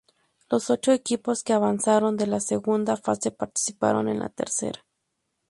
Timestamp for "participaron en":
3.29-4.17